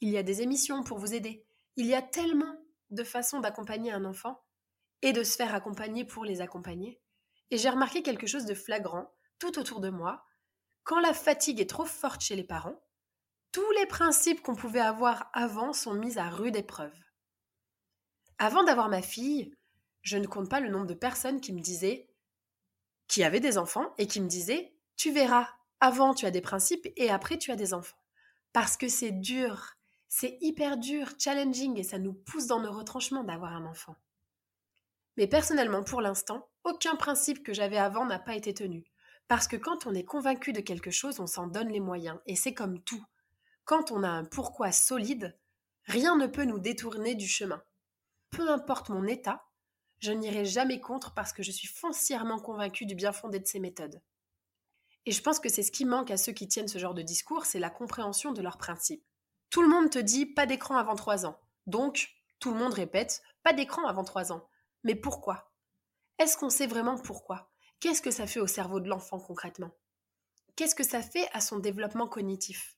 Il 0.00 0.08
y 0.08 0.16
a 0.16 0.22
des 0.22 0.42
émissions 0.42 0.82
pour 0.82 0.98
vous 0.98 1.14
aider. 1.14 1.44
Il 1.76 1.86
y 1.86 1.94
a 1.94 2.02
tellement 2.02 2.56
de 2.90 3.04
façons 3.04 3.40
d'accompagner 3.40 3.92
un 3.92 4.04
enfant 4.04 4.42
et 5.02 5.12
de 5.12 5.22
se 5.22 5.36
faire 5.36 5.54
accompagner 5.54 6.04
pour 6.04 6.24
les 6.24 6.40
accompagner 6.40 7.01
et 7.52 7.58
j'ai 7.58 7.68
remarqué 7.68 8.02
quelque 8.02 8.26
chose 8.26 8.46
de 8.46 8.54
flagrant 8.54 9.14
tout 9.38 9.58
autour 9.58 9.80
de 9.80 9.90
moi. 9.90 10.24
Quand 10.84 11.00
la 11.00 11.12
fatigue 11.12 11.60
est 11.60 11.68
trop 11.68 11.84
forte 11.84 12.22
chez 12.22 12.34
les 12.34 12.44
parents, 12.44 12.82
tous 13.52 13.70
les 13.72 13.84
principes 13.84 14.40
qu'on 14.40 14.56
pouvait 14.56 14.80
avoir 14.80 15.28
avant 15.34 15.74
sont 15.74 15.92
mis 15.92 16.18
à 16.18 16.30
rude 16.30 16.56
épreuve. 16.56 16.98
Avant 18.38 18.64
d'avoir 18.64 18.88
ma 18.88 19.02
fille, 19.02 19.54
je 20.00 20.16
ne 20.16 20.26
compte 20.26 20.48
pas 20.48 20.60
le 20.60 20.70
nombre 20.70 20.86
de 20.86 20.94
personnes 20.94 21.42
qui 21.42 21.52
me 21.52 21.60
disaient, 21.60 22.08
qui 23.06 23.22
avaient 23.22 23.38
des 23.38 23.58
enfants 23.58 23.92
et 23.98 24.06
qui 24.06 24.22
me 24.22 24.28
disaient, 24.28 24.74
tu 24.96 25.12
verras, 25.12 25.46
avant 25.78 26.14
tu 26.14 26.24
as 26.24 26.30
des 26.30 26.40
principes 26.40 26.88
et 26.96 27.10
après 27.10 27.36
tu 27.36 27.50
as 27.50 27.56
des 27.56 27.74
enfants. 27.74 28.02
Parce 28.54 28.78
que 28.78 28.88
c'est 28.88 29.12
dur, 29.12 29.74
c'est 30.08 30.38
hyper 30.40 30.78
dur, 30.78 31.10
challenging 31.18 31.78
et 31.78 31.84
ça 31.84 31.98
nous 31.98 32.14
pousse 32.14 32.46
dans 32.46 32.60
nos 32.60 32.72
retranchements 32.72 33.24
d'avoir 33.24 33.52
un 33.52 33.66
enfant. 33.66 33.96
Mais 35.18 35.26
personnellement, 35.26 35.84
pour 35.84 36.00
l'instant, 36.00 36.48
aucun 36.64 36.96
principe 36.96 37.42
que 37.42 37.52
j'avais 37.52 37.78
avant 37.78 38.06
n'a 38.06 38.18
pas 38.18 38.34
été 38.34 38.54
tenu. 38.54 38.84
Parce 39.28 39.48
que 39.48 39.56
quand 39.56 39.86
on 39.86 39.94
est 39.94 40.04
convaincu 40.04 40.52
de 40.52 40.60
quelque 40.60 40.90
chose, 40.90 41.20
on 41.20 41.26
s'en 41.26 41.46
donne 41.46 41.70
les 41.70 41.80
moyens. 41.80 42.18
Et 42.26 42.36
c'est 42.36 42.54
comme 42.54 42.82
tout. 42.82 43.04
Quand 43.64 43.90
on 43.90 44.02
a 44.02 44.08
un 44.08 44.24
pourquoi 44.24 44.72
solide, 44.72 45.38
rien 45.84 46.16
ne 46.16 46.26
peut 46.26 46.44
nous 46.44 46.58
détourner 46.58 47.14
du 47.14 47.28
chemin. 47.28 47.62
Peu 48.30 48.50
importe 48.50 48.88
mon 48.88 49.06
état, 49.06 49.44
je 50.00 50.12
n'irai 50.12 50.44
jamais 50.44 50.80
contre 50.80 51.14
parce 51.14 51.32
que 51.32 51.42
je 51.42 51.52
suis 51.52 51.68
foncièrement 51.68 52.40
convaincu 52.40 52.86
du 52.86 52.94
bien 52.94 53.12
fondé 53.12 53.38
de 53.38 53.46
ces 53.46 53.60
méthodes. 53.60 54.02
Et 55.06 55.12
je 55.12 55.22
pense 55.22 55.40
que 55.40 55.48
c'est 55.48 55.62
ce 55.62 55.72
qui 55.72 55.84
manque 55.84 56.10
à 56.10 56.16
ceux 56.16 56.32
qui 56.32 56.48
tiennent 56.48 56.68
ce 56.68 56.78
genre 56.78 56.94
de 56.94 57.02
discours, 57.02 57.46
c'est 57.46 57.58
la 57.58 57.70
compréhension 57.70 58.32
de 58.32 58.42
leurs 58.42 58.58
principes. 58.58 59.04
Tout 59.50 59.62
le 59.62 59.68
monde 59.68 59.90
te 59.90 59.98
dit 59.98 60.26
pas 60.26 60.46
d'écran 60.46 60.76
avant 60.76 60.94
3 60.94 61.26
ans. 61.26 61.38
Donc, 61.66 62.08
tout 62.38 62.50
le 62.50 62.58
monde 62.58 62.74
répète 62.74 63.22
pas 63.42 63.52
d'écran 63.52 63.86
avant 63.86 64.04
3 64.04 64.32
ans. 64.32 64.48
Mais 64.84 64.94
pourquoi? 64.94 65.51
Est-ce 66.22 66.36
qu'on 66.36 66.50
sait 66.50 66.68
vraiment 66.68 66.98
pourquoi? 66.98 67.50
Qu'est-ce 67.80 68.00
que 68.00 68.12
ça 68.12 68.28
fait 68.28 68.38
au 68.38 68.46
cerveau 68.46 68.78
de 68.78 68.88
l'enfant 68.88 69.18
concrètement? 69.18 69.72
Qu'est-ce 70.54 70.76
que 70.76 70.84
ça 70.84 71.02
fait 71.02 71.28
à 71.32 71.40
son 71.40 71.58
développement 71.58 72.06
cognitif? 72.06 72.76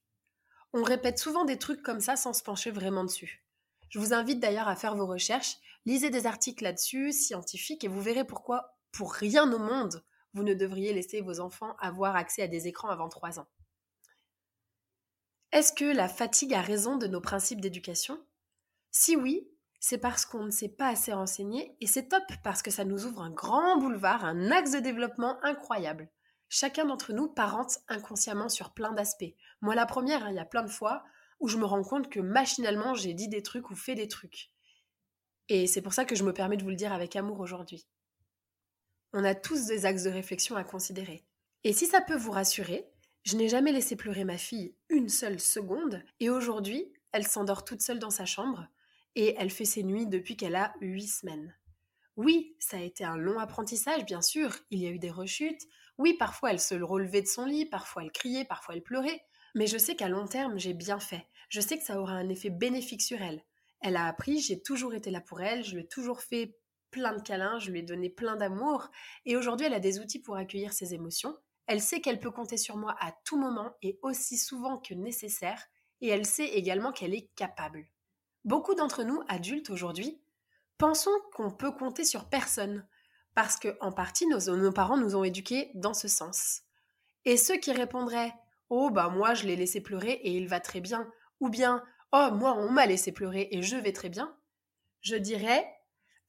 On 0.73 0.83
répète 0.83 1.19
souvent 1.19 1.45
des 1.45 1.59
trucs 1.59 1.83
comme 1.83 2.01
ça 2.01 2.17
sans 2.17 2.33
se 2.33 2.43
pencher 2.43 2.71
vraiment 2.71 3.05
dessus. 3.05 3.45
Je 3.91 3.99
vous 3.99 4.15
invite 4.15 4.41
d'ailleurs 4.41 4.67
à 4.67 4.77
faire 4.77 4.97
vos 4.97 5.07
recherches, 5.07 5.59
lisez 5.85 6.09
des 6.09 6.25
articles 6.25 6.65
là-dessus, 6.65 7.13
scientifiques, 7.13 7.85
et 7.85 7.89
vous 7.89 8.01
verrez 8.01 8.25
pourquoi, 8.25 8.79
pour 8.93 9.13
rien 9.13 9.53
au 9.53 9.59
monde, 9.59 10.03
vous 10.33 10.43
ne 10.43 10.55
devriez 10.55 10.95
laisser 10.95 11.21
vos 11.21 11.39
enfants 11.39 11.77
avoir 11.81 12.17
accès 12.17 12.41
à 12.41 12.49
des 12.49 12.67
écrans 12.67 12.89
avant 12.89 13.11
3 13.11 13.41
ans. 13.41 13.49
Est-ce 15.53 15.75
que 15.75 15.85
la 15.85 16.09
fatigue 16.09 16.55
a 16.55 16.63
raison 16.63 16.97
de 16.97 17.09
nos 17.09 17.21
principes 17.21 17.61
d'éducation? 17.61 18.19
Si 18.91 19.17
oui, 19.17 19.47
c'est 19.87 19.99
parce 19.99 20.25
qu'on 20.25 20.45
ne 20.45 20.51
s'est 20.51 20.71
pas 20.71 20.89
assez 20.89 21.13
renseigné 21.13 21.77
et 21.83 21.87
c'est 21.87 22.09
top 22.09 22.23
parce 22.43 22.63
que 22.63 22.71
ça 22.71 22.87
nous 22.87 23.05
ouvre 23.05 23.21
un 23.21 23.29
grand 23.29 23.77
boulevard, 23.77 24.25
un 24.25 24.51
axe 24.51 24.71
de 24.71 24.79
développement 24.79 25.39
incroyable. 25.45 26.09
Chacun 26.49 26.87
d'entre 26.87 27.13
nous 27.13 27.29
parente 27.29 27.81
inconsciemment 27.89 28.49
sur 28.49 28.73
plein 28.73 28.93
d'aspects. 28.93 29.35
Moi 29.61 29.75
la 29.75 29.85
première, 29.85 30.25
hein, 30.25 30.31
il 30.31 30.37
y 30.37 30.39
a 30.39 30.47
plein 30.47 30.63
de 30.63 30.71
fois 30.71 31.05
où 31.39 31.49
je 31.49 31.59
me 31.59 31.67
rends 31.67 31.83
compte 31.83 32.09
que 32.09 32.21
machinalement 32.21 32.95
j'ai 32.95 33.13
dit 33.13 33.29
des 33.29 33.43
trucs 33.43 33.69
ou 33.69 33.77
fait 33.77 33.95
des 33.95 34.09
trucs. 34.09 34.53
Et 35.51 35.67
c'est 35.67 35.83
pour 35.83 35.93
ça 35.93 36.07
que 36.07 36.15
je 36.15 36.25
me 36.25 36.33
permets 36.33 36.57
de 36.57 36.63
vous 36.63 36.71
le 36.71 36.77
dire 36.77 36.95
avec 36.95 37.15
amour 37.15 37.41
aujourd'hui. 37.41 37.87
On 39.13 39.23
a 39.23 39.35
tous 39.35 39.67
des 39.67 39.85
axes 39.85 40.05
de 40.05 40.11
réflexion 40.11 40.57
à 40.57 40.65
considérer. 40.65 41.27
Et 41.63 41.75
si 41.75 41.85
ça 41.85 42.01
peut 42.01 42.17
vous 42.17 42.33
rassurer, 42.33 42.89
je 43.25 43.37
n'ai 43.37 43.51
jamais 43.51 43.71
laissé 43.71 43.97
pleurer 43.97 44.25
ma 44.25 44.39
fille 44.39 44.75
une 44.89 45.11
seule 45.11 45.41
seconde 45.41 46.03
et 46.21 46.31
aujourd'hui, 46.31 46.91
elle 47.13 47.27
s'endort 47.27 47.67
toute 47.67 47.83
seule 47.83 47.99
dans 47.99 48.09
sa 48.09 48.25
chambre 48.25 48.67
et 49.15 49.35
elle 49.39 49.51
fait 49.51 49.65
ses 49.65 49.83
nuits 49.83 50.07
depuis 50.07 50.37
qu'elle 50.37 50.57
a 50.57 50.75
huit 50.81 51.09
semaines. 51.09 51.57
Oui, 52.17 52.55
ça 52.59 52.77
a 52.77 52.81
été 52.81 53.05
un 53.05 53.17
long 53.17 53.39
apprentissage, 53.39 54.05
bien 54.05 54.23
sûr, 54.23 54.55
il 54.71 54.81
y 54.81 54.87
a 54.87 54.91
eu 54.91 54.99
des 54.99 55.11
rechutes, 55.11 55.63
oui, 55.99 56.15
parfois 56.15 56.51
elle 56.51 56.61
se 56.61 56.75
relevait 56.75 57.23
de 57.23 57.27
son 57.27 57.45
lit, 57.45 57.67
parfois 57.67 58.03
elle 58.03 58.13
criait, 58.13 58.45
parfois 58.45 58.75
elle 58.75 58.83
pleurait, 58.83 59.25
mais 59.55 59.67
je 59.67 59.79
sais 59.79 59.97
qu'à 59.97 60.09
long 60.09 60.27
terme, 60.27 60.59
j'ai 60.59 60.75
bien 60.75 61.01
fait. 61.01 61.27
Je 61.49 61.61
sais 61.61 61.79
que 61.79 61.85
ça 61.85 62.01
aura 62.01 62.13
un 62.13 62.29
effet 62.29 62.51
bénéfique 62.51 63.03
sur 63.03 63.21
elle. 63.21 63.45
Elle 63.81 63.97
a 63.97 64.07
appris, 64.07 64.41
j'ai 64.41 64.63
toujours 64.63 64.95
été 64.95 65.11
là 65.11 65.21
pour 65.21 65.41
elle, 65.41 65.65
je 65.65 65.75
lui 65.75 65.83
ai 65.83 65.87
toujours 65.87 66.21
fait 66.21 66.57
plein 66.91 67.17
de 67.17 67.23
câlins, 67.23 67.59
je 67.59 67.71
lui 67.71 67.81
ai 67.81 67.83
donné 67.83 68.09
plein 68.09 68.37
d'amour, 68.37 68.89
et 69.25 69.37
aujourd'hui 69.37 69.67
elle 69.67 69.75
a 69.75 69.81
des 69.81 69.99
outils 69.99 70.21
pour 70.21 70.37
accueillir 70.37 70.73
ses 70.73 70.95
émotions, 70.95 71.37
Elle 71.67 71.81
sait 71.81 72.01
qu'elle 72.01 72.21
peut 72.21 72.31
compter 72.31 72.57
sur 72.57 72.77
moi 72.77 72.95
à 73.01 73.13
tout 73.25 73.39
moment 73.39 73.73
et 73.83 73.99
aussi 74.03 74.37
souvent 74.37 74.79
que 74.79 74.95
nécessaire, 74.95 75.65
et 76.01 76.09
elle 76.09 76.27
sait 76.27 76.49
également 76.49 76.93
qu'elle 76.93 77.15
est 77.15 77.31
capable. 77.35 77.89
Beaucoup 78.45 78.75
d'entre 78.75 79.03
nous, 79.05 79.23
adultes 79.29 79.71
aujourd'hui, 79.71 80.21
pensons 80.77 81.17
qu'on 81.33 81.51
peut 81.51 81.73
compter 81.73 82.05
sur 82.05 82.29
personne, 82.29 82.87
parce 83.35 83.57
que, 83.57 83.77
en 83.81 83.91
partie, 83.91 84.27
nos, 84.27 84.57
nos 84.57 84.73
parents 84.73 84.99
nous 84.99 85.17
ont 85.17 85.25
éduqués 85.25 85.71
dans 85.75 85.95
ce 85.95 86.09
sens. 86.09 86.63
Et 87.25 87.37
ceux 87.37 87.57
qui 87.57 87.73
répondraient 87.73 88.35
Oh, 88.71 88.91
bah 88.91 89.09
moi, 89.09 89.35
je 89.35 89.47
l'ai 89.47 89.57
laissé 89.57 89.81
pleurer 89.81 90.13
et 90.13 90.33
il 90.33 90.49
va 90.49 90.61
très 90.61 90.81
bien, 90.81 91.11
ou 91.41 91.49
bien 91.49 91.83
Oh, 92.13 92.29
moi, 92.33 92.55
on 92.55 92.71
m'a 92.71 92.87
laissé 92.87 93.13
pleurer 93.13 93.49
et 93.51 93.63
je 93.63 93.77
vais 93.77 93.93
très 93.93 94.09
bien, 94.09 94.37
je 95.01 95.17
dirais 95.17 95.67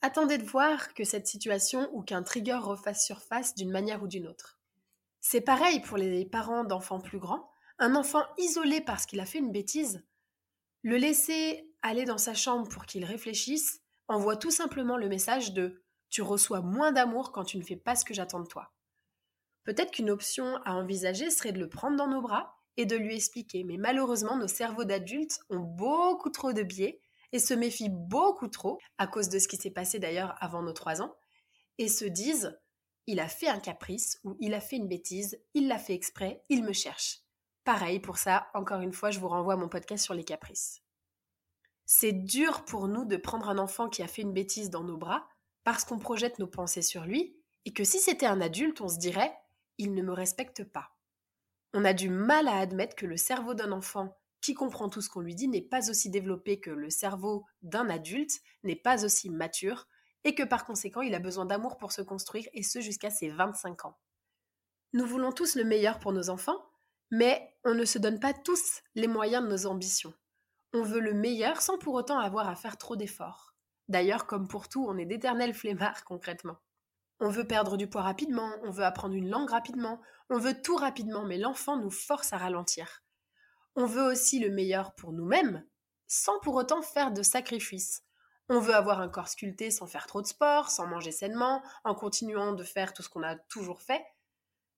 Attendez 0.01 0.37
de 0.37 0.43
voir 0.43 0.93
que 0.93 1.03
cette 1.03 1.27
situation 1.27 1.89
ou 1.93 2.03
qu'un 2.03 2.21
trigger 2.21 2.59
refasse 2.61 3.05
surface 3.05 3.55
d'une 3.55 3.71
manière 3.71 4.03
ou 4.03 4.07
d'une 4.07 4.27
autre. 4.27 4.59
C'est 5.19 5.41
pareil 5.41 5.79
pour 5.79 5.97
les 5.97 6.25
parents 6.25 6.63
d'enfants 6.63 6.99
plus 6.99 7.17
grands. 7.17 7.49
Un 7.79 7.95
enfant 7.95 8.23
isolé 8.37 8.81
parce 8.81 9.05
qu'il 9.05 9.19
a 9.19 9.25
fait 9.25 9.39
une 9.39 9.51
bêtise, 9.51 10.05
le 10.83 10.97
laisser 10.97 11.73
aller 11.85 12.05
dans 12.05 12.17
sa 12.17 12.33
chambre 12.33 12.67
pour 12.67 12.85
qu'il 12.85 13.05
réfléchisse 13.05 13.81
envoie 14.07 14.37
tout 14.37 14.51
simplement 14.51 14.97
le 14.97 15.07
message 15.07 15.53
de 15.53 15.83
tu 16.09 16.21
reçois 16.21 16.61
moins 16.61 16.91
d'amour 16.91 17.31
quand 17.31 17.43
tu 17.43 17.57
ne 17.57 17.63
fais 17.63 17.75
pas 17.75 17.95
ce 17.95 18.05
que 18.05 18.13
j'attends 18.13 18.39
de 18.39 18.47
toi. 18.47 18.71
Peut-être 19.63 19.91
qu'une 19.91 20.09
option 20.09 20.57
à 20.65 20.73
envisager 20.73 21.29
serait 21.29 21.51
de 21.51 21.59
le 21.59 21.69
prendre 21.69 21.97
dans 21.97 22.07
nos 22.07 22.21
bras 22.21 22.55
et 22.77 22.85
de 22.85 22.95
lui 22.95 23.15
expliquer, 23.15 23.63
mais 23.63 23.77
malheureusement 23.77 24.37
nos 24.37 24.47
cerveaux 24.47 24.83
d'adultes 24.83 25.39
ont 25.49 25.59
beaucoup 25.59 26.29
trop 26.29 26.53
de 26.53 26.63
biais 26.63 27.01
et 27.31 27.39
se 27.39 27.53
méfient 27.53 27.89
beaucoup 27.89 28.47
trop, 28.47 28.79
à 28.97 29.07
cause 29.07 29.29
de 29.29 29.39
ce 29.39 29.47
qui 29.47 29.57
s'est 29.57 29.71
passé 29.71 29.99
d'ailleurs 29.99 30.35
avant 30.39 30.61
nos 30.61 30.73
trois 30.73 31.01
ans, 31.01 31.15
et 31.77 31.87
se 31.87 32.05
disent 32.05 32.57
il 33.07 33.19
a 33.19 33.27
fait 33.27 33.47
un 33.47 33.59
caprice 33.59 34.19
ou 34.23 34.35
il 34.39 34.53
a 34.53 34.61
fait 34.61 34.77
une 34.77 34.87
bêtise, 34.87 35.39
il 35.53 35.67
l'a 35.67 35.77
fait 35.77 35.93
exprès, 35.93 36.41
il 36.49 36.63
me 36.63 36.73
cherche. 36.73 37.19
Pareil 37.63 37.99
pour 37.99 38.17
ça, 38.17 38.47
encore 38.53 38.81
une 38.81 38.93
fois, 38.93 39.11
je 39.11 39.19
vous 39.19 39.27
renvoie 39.27 39.53
à 39.53 39.57
mon 39.57 39.69
podcast 39.69 40.03
sur 40.03 40.13
les 40.13 40.23
caprices. 40.23 40.84
C'est 41.85 42.13
dur 42.13 42.65
pour 42.65 42.87
nous 42.87 43.05
de 43.05 43.17
prendre 43.17 43.49
un 43.49 43.57
enfant 43.57 43.89
qui 43.89 44.01
a 44.01 44.07
fait 44.07 44.23
une 44.23 44.33
bêtise 44.33 44.69
dans 44.69 44.83
nos 44.83 44.97
bras 44.97 45.27
parce 45.63 45.83
qu'on 45.83 45.99
projette 45.99 46.39
nos 46.39 46.47
pensées 46.47 46.81
sur 46.81 47.05
lui 47.05 47.37
et 47.65 47.73
que 47.73 47.83
si 47.83 47.99
c'était 47.99 48.25
un 48.25 48.41
adulte, 48.41 48.81
on 48.81 48.87
se 48.87 48.97
dirait 48.97 49.35
il 49.77 49.93
ne 49.93 50.01
me 50.01 50.13
respecte 50.13 50.63
pas. 50.63 50.91
On 51.73 51.83
a 51.83 51.93
du 51.93 52.09
mal 52.09 52.47
à 52.47 52.59
admettre 52.59 52.95
que 52.95 53.05
le 53.05 53.17
cerveau 53.17 53.53
d'un 53.53 53.71
enfant 53.71 54.17
qui 54.41 54.53
comprend 54.53 54.89
tout 54.89 55.01
ce 55.01 55.09
qu'on 55.09 55.21
lui 55.21 55.35
dit 55.35 55.47
n'est 55.47 55.61
pas 55.61 55.89
aussi 55.89 56.09
développé 56.09 56.59
que 56.59 56.69
le 56.69 56.89
cerveau 56.89 57.45
d'un 57.63 57.89
adulte, 57.89 58.39
n'est 58.63 58.75
pas 58.75 59.03
aussi 59.03 59.29
mature, 59.29 59.87
et 60.23 60.35
que 60.35 60.43
par 60.43 60.65
conséquent 60.65 61.01
il 61.01 61.15
a 61.15 61.19
besoin 61.19 61.45
d'amour 61.45 61.77
pour 61.77 61.91
se 61.91 62.01
construire, 62.01 62.47
et 62.53 62.63
ce 62.63 62.79
jusqu'à 62.79 63.09
ses 63.09 63.29
25 63.29 63.85
ans. 63.85 63.97
Nous 64.93 65.05
voulons 65.05 65.31
tous 65.31 65.55
le 65.55 65.63
meilleur 65.63 65.99
pour 65.99 66.13
nos 66.13 66.29
enfants, 66.29 66.63
mais 67.11 67.57
on 67.63 67.73
ne 67.73 67.85
se 67.85 67.97
donne 67.97 68.19
pas 68.19 68.33
tous 68.33 68.81
les 68.93 69.07
moyens 69.07 69.43
de 69.43 69.49
nos 69.49 69.65
ambitions. 69.65 70.13
On 70.77 70.81
veut 70.81 70.99
le 70.99 71.13
meilleur 71.13 71.61
sans 71.61 71.77
pour 71.77 71.93
autant 71.93 72.19
avoir 72.19 72.49
à 72.49 72.55
faire 72.57 72.75
trop 72.77 72.97
d'efforts. 72.97 73.53
D'ailleurs, 73.87 74.25
comme 74.25 74.49
pour 74.49 74.67
tout, 74.67 74.85
on 74.85 74.97
est 74.97 75.05
d'éternels 75.05 75.53
flemmards 75.53 76.03
concrètement. 76.03 76.57
On 77.21 77.29
veut 77.29 77.47
perdre 77.47 77.77
du 77.77 77.87
poids 77.87 78.01
rapidement, 78.01 78.51
on 78.61 78.71
veut 78.71 78.83
apprendre 78.83 79.15
une 79.15 79.29
langue 79.29 79.51
rapidement, 79.51 80.01
on 80.29 80.37
veut 80.37 80.61
tout 80.61 80.75
rapidement, 80.75 81.23
mais 81.23 81.37
l'enfant 81.37 81.77
nous 81.77 81.91
force 81.91 82.33
à 82.33 82.37
ralentir. 82.37 83.05
On 83.77 83.85
veut 83.85 84.03
aussi 84.03 84.37
le 84.39 84.49
meilleur 84.49 84.93
pour 84.95 85.13
nous-mêmes, 85.13 85.65
sans 86.07 86.41
pour 86.41 86.55
autant 86.55 86.81
faire 86.81 87.13
de 87.13 87.23
sacrifices. 87.23 88.03
On 88.49 88.59
veut 88.59 88.75
avoir 88.75 88.99
un 88.99 89.07
corps 89.07 89.29
sculpté 89.29 89.71
sans 89.71 89.87
faire 89.87 90.07
trop 90.07 90.21
de 90.21 90.27
sport, 90.27 90.69
sans 90.69 90.87
manger 90.87 91.13
sainement, 91.13 91.63
en 91.85 91.95
continuant 91.95 92.51
de 92.51 92.65
faire 92.65 92.91
tout 92.91 93.01
ce 93.01 93.07
qu'on 93.07 93.23
a 93.23 93.37
toujours 93.37 93.81
fait. 93.81 94.05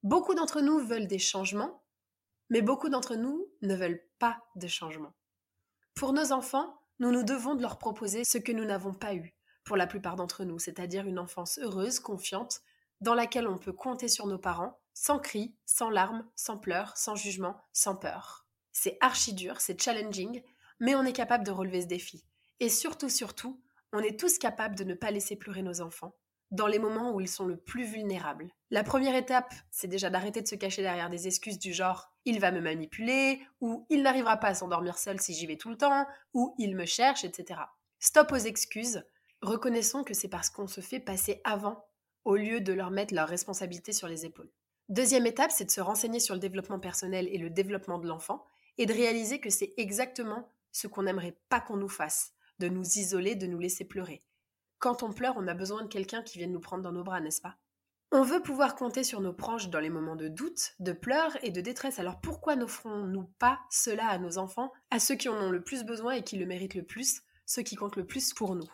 Beaucoup 0.04 0.36
d'entre 0.36 0.62
nous 0.62 0.78
veulent 0.78 1.08
des 1.08 1.18
changements, 1.18 1.84
mais 2.52 2.62
beaucoup 2.62 2.90
d'entre 2.90 3.16
nous 3.16 3.48
ne 3.64 3.74
veulent 3.74 4.06
pas 4.20 4.38
de 4.58 4.68
changements. 4.68 5.16
Pour 5.98 6.14
nos 6.14 6.32
enfants, 6.32 6.80
nous 7.00 7.12
nous 7.12 7.24
devons 7.24 7.56
de 7.56 7.64
leur 7.64 7.80
proposer 7.80 8.24
ce 8.24 8.38
que 8.38 8.52
nous 8.52 8.66
n'avons 8.66 8.94
pas 8.94 9.16
eu, 9.16 9.34
pour 9.64 9.76
la 9.78 9.88
plupart 9.88 10.16
d'entre 10.16 10.44
nous, 10.44 10.60
c'est-à-dire 10.60 11.08
une 11.08 11.18
enfance 11.18 11.58
heureuse, 11.58 12.00
confiante, 12.00 12.62
dans 13.02 13.16
laquelle 13.16 13.48
on 13.48 13.58
peut 13.58 13.74
compter 13.74 14.08
sur 14.08 14.28
nos 14.28 14.38
parents, 14.38 14.80
sans 14.94 15.18
cris, 15.18 15.56
sans 15.66 15.90
larmes, 15.90 16.24
sans 16.36 16.60
pleurs, 16.60 16.96
sans 16.98 17.16
jugement, 17.16 17.58
sans 17.74 17.96
peur. 17.96 18.46
C'est 18.72 19.00
archi 19.02 19.34
dur, 19.34 19.60
c'est 19.60 19.82
challenging, 19.82 20.44
mais 20.80 20.94
on 20.94 21.04
est 21.04 21.14
capable 21.14 21.44
de 21.44 21.50
relever 21.50 21.82
ce 21.82 21.88
défi. 21.88 22.24
Et 22.60 22.70
surtout, 22.70 23.10
surtout, 23.10 23.60
on 23.92 23.98
est 23.98 24.20
tous 24.20 24.38
capables 24.38 24.76
de 24.76 24.84
ne 24.84 24.94
pas 24.94 25.10
laisser 25.10 25.36
pleurer 25.36 25.64
nos 25.64 25.82
enfants 25.82 26.14
dans 26.52 26.68
les 26.68 26.80
moments 26.80 27.14
où 27.14 27.22
ils 27.22 27.28
sont 27.28 27.46
le 27.46 27.58
plus 27.58 27.86
vulnérables. 27.86 28.52
La 28.70 28.84
première 28.84 29.16
étape, 29.16 29.52
c'est 29.72 29.88
déjà 29.88 30.12
d'arrêter 30.12 30.44
de 30.44 30.48
se 30.48 30.56
cacher 30.56 30.84
derrière 30.84 31.10
des 31.10 31.28
excuses 31.28 31.60
du 31.60 31.74
genre 31.74 32.14
il 32.28 32.42
va 32.42 32.52
me 32.52 32.60
manipuler, 32.60 33.42
ou 33.62 33.88
il 33.90 34.04
n'arrivera 34.04 34.36
pas 34.36 34.50
à 34.50 34.54
s'endormir 34.54 34.98
seul 34.98 35.20
si 35.22 35.34
j'y 35.34 35.48
vais 35.48 35.56
tout 35.56 35.70
le 35.70 35.78
temps, 35.78 36.06
ou 36.34 36.54
il 36.58 36.76
me 36.76 36.86
cherche, 36.86 37.24
etc. 37.24 37.62
Stop 38.00 38.34
aux 38.34 38.36
excuses. 38.36 39.06
Reconnaissons 39.42 40.04
que 40.04 40.14
c'est 40.14 40.28
parce 40.28 40.50
qu'on 40.50 40.68
se 40.68 40.82
fait 40.82 41.00
passer 41.00 41.40
avant, 41.46 41.86
au 42.26 42.36
lieu 42.36 42.60
de 42.60 42.74
leur 42.74 42.92
mettre 42.92 43.14
leur 43.14 43.30
responsabilité 43.30 43.94
sur 43.94 44.10
les 44.10 44.26
épaules. 44.26 44.52
Deuxième 44.90 45.26
étape, 45.26 45.52
c'est 45.52 45.64
de 45.64 45.72
se 45.72 45.80
renseigner 45.80 46.20
sur 46.20 46.34
le 46.34 46.42
développement 46.42 46.80
personnel 46.80 47.30
et 47.32 47.38
le 47.38 47.50
développement 47.50 47.98
de 47.98 48.08
l'enfant 48.08 48.44
et 48.78 48.86
de 48.86 48.94
réaliser 48.94 49.40
que 49.40 49.50
c'est 49.50 49.74
exactement 49.78 50.52
ce 50.74 50.88
qu'on 50.88 51.04
n'aimerait 51.04 51.40
pas 51.48 51.62
qu'on 51.62 51.78
nous 51.78 51.88
fasse, 51.88 52.34
de 52.60 52.68
nous 52.68 52.84
isoler, 53.00 53.36
de 53.36 53.48
nous 53.48 53.60
laisser 53.60 53.86
pleurer. 53.86 54.22
Quand 54.80 55.02
on 55.02 55.14
pleure, 55.14 55.36
on 55.38 55.48
a 55.48 55.54
besoin 55.54 55.84
de 55.84 55.88
quelqu'un 55.88 56.24
qui 56.24 56.40
vienne 56.40 56.52
nous 56.52 56.60
prendre 56.60 56.84
dans 56.84 56.92
nos 56.92 57.06
bras, 57.06 57.22
n'est-ce 57.22 57.42
pas? 57.42 57.56
On 58.12 58.24
veut 58.24 58.42
pouvoir 58.42 58.76
compter 58.76 59.04
sur 59.04 59.20
nos 59.20 59.34
proches 59.34 59.68
dans 59.68 59.82
les 59.82 59.90
moments 59.90 60.16
de 60.16 60.30
doute, 60.30 60.76
de 60.80 60.94
pleurs 60.94 61.38
et 61.44 61.52
de 61.52 61.60
détresse. 61.60 62.00
Alors 62.00 62.22
pourquoi 62.22 62.56
n'offrons-nous 62.56 63.26
pas 63.38 63.60
cela 63.70 64.08
à 64.08 64.18
nos 64.18 64.38
enfants, 64.38 64.72
à 64.92 65.00
ceux 65.00 65.16
qui 65.16 65.28
en 65.28 65.36
ont 65.36 65.52
le 65.52 65.62
plus 65.62 65.84
besoin 65.84 66.14
et 66.14 66.24
qui 66.24 66.38
le 66.38 66.46
méritent 66.46 66.76
le 66.76 66.86
plus, 66.86 67.22
ceux 67.46 67.64
qui 67.64 67.76
comptent 67.76 67.98
le 67.98 68.08
plus 68.08 68.34
pour 68.34 68.56
nous? 68.56 68.70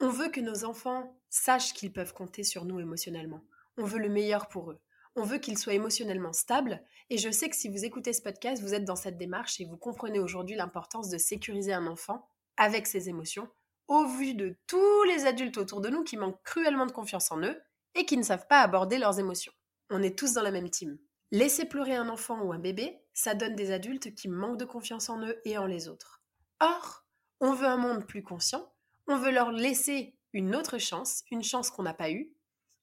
On 0.00 0.08
veut 0.08 0.30
que 0.30 0.40
nos 0.40 0.64
enfants 0.64 1.14
sachent 1.28 1.74
qu'ils 1.74 1.92
peuvent 1.92 2.14
compter 2.14 2.42
sur 2.42 2.64
nous 2.64 2.80
émotionnellement. 2.80 3.44
On 3.76 3.84
veut 3.84 3.98
le 3.98 4.08
meilleur 4.08 4.48
pour 4.48 4.70
eux. 4.70 4.80
On 5.14 5.24
veut 5.24 5.38
qu'ils 5.38 5.58
soient 5.58 5.74
émotionnellement 5.74 6.32
stables. 6.32 6.82
Et 7.10 7.18
je 7.18 7.30
sais 7.30 7.50
que 7.50 7.56
si 7.56 7.68
vous 7.68 7.84
écoutez 7.84 8.14
ce 8.14 8.22
podcast, 8.22 8.62
vous 8.62 8.72
êtes 8.72 8.86
dans 8.86 8.96
cette 8.96 9.18
démarche 9.18 9.60
et 9.60 9.66
vous 9.66 9.76
comprenez 9.76 10.18
aujourd'hui 10.18 10.56
l'importance 10.56 11.10
de 11.10 11.18
sécuriser 11.18 11.74
un 11.74 11.86
enfant 11.86 12.26
avec 12.56 12.86
ses 12.86 13.10
émotions, 13.10 13.48
au 13.88 14.06
vu 14.06 14.32
de 14.32 14.56
tous 14.66 15.02
les 15.04 15.26
adultes 15.26 15.58
autour 15.58 15.82
de 15.82 15.90
nous 15.90 16.02
qui 16.02 16.16
manquent 16.16 16.42
cruellement 16.44 16.86
de 16.86 16.92
confiance 16.92 17.30
en 17.30 17.42
eux 17.42 17.60
et 17.94 18.06
qui 18.06 18.16
ne 18.16 18.22
savent 18.22 18.46
pas 18.46 18.60
aborder 18.60 18.98
leurs 18.98 19.18
émotions. 19.18 19.52
On 19.90 20.02
est 20.02 20.18
tous 20.18 20.32
dans 20.32 20.42
la 20.42 20.50
même 20.50 20.70
team. 20.70 20.98
Laisser 21.30 21.64
pleurer 21.64 21.96
un 21.96 22.08
enfant 22.08 22.42
ou 22.42 22.52
un 22.52 22.58
bébé, 22.58 23.00
ça 23.14 23.34
donne 23.34 23.56
des 23.56 23.72
adultes 23.72 24.14
qui 24.14 24.28
manquent 24.28 24.58
de 24.58 24.64
confiance 24.64 25.08
en 25.08 25.20
eux 25.24 25.40
et 25.44 25.58
en 25.58 25.66
les 25.66 25.88
autres. 25.88 26.22
Or, 26.60 27.04
on 27.40 27.54
veut 27.54 27.66
un 27.66 27.76
monde 27.76 28.06
plus 28.06 28.22
conscient, 28.22 28.72
on 29.08 29.16
veut 29.16 29.32
leur 29.32 29.50
laisser 29.50 30.16
une 30.32 30.54
autre 30.54 30.78
chance, 30.78 31.24
une 31.30 31.42
chance 31.42 31.70
qu'on 31.70 31.82
n'a 31.82 31.94
pas 31.94 32.10
eue, 32.10 32.32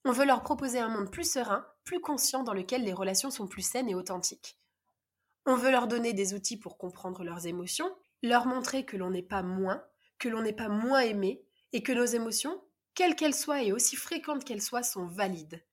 on 0.06 0.12
veut 0.12 0.26
leur 0.26 0.44
proposer 0.44 0.80
un 0.80 0.90
monde 0.90 1.12
plus 1.12 1.30
serein, 1.30 1.66
plus 1.84 2.00
conscient 2.00 2.44
dans 2.44 2.54
lequel 2.54 2.84
les 2.84 2.94
relations 2.94 3.32
sont 3.32 3.48
plus 3.48 3.62
saines 3.62 3.90
et 3.90 3.96
authentiques. 3.96 4.58
On 5.46 5.56
veut 5.56 5.72
leur 5.72 5.88
donner 5.88 6.14
des 6.14 6.34
outils 6.34 6.58
pour 6.58 6.78
comprendre 6.78 7.24
leurs 7.24 7.48
émotions, 7.48 7.90
leur 8.22 8.46
montrer 8.46 8.86
que 8.86 8.98
l'on 8.98 9.10
n'est 9.10 9.24
pas 9.24 9.44
moins, 9.44 9.84
que 10.18 10.30
l'on 10.30 10.42
n'est 10.42 10.54
pas 10.54 10.70
moins 10.70 11.02
aimé, 11.02 11.44
et 11.74 11.84
que 11.84 11.92
nos 11.92 12.06
émotions, 12.06 12.62
quelles 13.00 13.16
qu'elles 13.16 13.34
soient 13.34 13.64
et 13.64 13.72
aussi 13.72 13.96
fréquentes 13.96 14.44
qu'elles 14.44 14.62
soient, 14.62 14.84
sont 14.84 15.06
valides. 15.06 15.66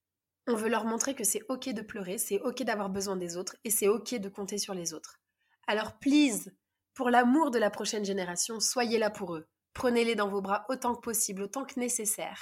On 0.46 0.54
veut 0.54 0.68
leur 0.68 0.84
montrer 0.84 1.16
que 1.16 1.24
c'est 1.24 1.42
ok 1.48 1.70
de 1.70 1.82
pleurer, 1.82 2.18
c'est 2.18 2.40
ok 2.42 2.62
d'avoir 2.62 2.88
besoin 2.88 3.16
des 3.16 3.36
autres, 3.36 3.56
et 3.64 3.70
c'est 3.70 3.88
ok 3.88 4.14
de 4.14 4.28
compter 4.28 4.58
sur 4.58 4.74
les 4.74 4.94
autres. 4.94 5.18
Alors 5.66 5.98
please, 5.98 6.52
pour 6.94 7.10
l'amour 7.10 7.50
de 7.50 7.58
la 7.58 7.68
prochaine 7.68 8.04
génération, 8.04 8.60
soyez 8.60 8.96
là 8.96 9.10
pour 9.10 9.34
eux. 9.34 9.48
Prenez-les 9.74 10.14
dans 10.14 10.28
vos 10.28 10.40
bras 10.40 10.66
autant 10.68 10.94
que 10.94 11.00
possible, 11.00 11.42
autant 11.42 11.64
que 11.64 11.80
nécessaire. 11.80 12.40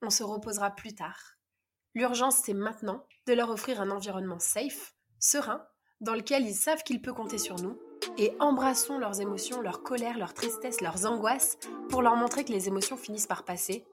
On 0.00 0.08
se 0.08 0.22
reposera 0.22 0.70
plus 0.70 0.94
tard. 0.94 1.34
L'urgence, 1.94 2.36
c'est 2.42 2.54
maintenant 2.54 3.06
de 3.26 3.34
leur 3.34 3.50
offrir 3.50 3.82
un 3.82 3.90
environnement 3.90 4.38
safe, 4.38 4.94
serein, 5.18 5.62
dans 6.00 6.14
lequel 6.14 6.46
ils 6.46 6.54
savent 6.54 6.84
qu'ils 6.84 7.02
peuvent 7.02 7.12
compter 7.12 7.36
sur 7.36 7.56
nous, 7.56 7.78
et 8.16 8.34
embrassons 8.40 8.96
leurs 8.96 9.20
émotions, 9.20 9.60
leur 9.60 9.82
colère, 9.82 10.16
leur 10.16 10.32
tristesse, 10.32 10.80
leurs 10.80 11.04
angoisses, 11.04 11.58
pour 11.90 12.00
leur 12.00 12.16
montrer 12.16 12.46
que 12.46 12.52
les 12.52 12.66
émotions 12.66 12.96
finissent 12.96 13.26
par 13.26 13.44
passer, 13.44 13.84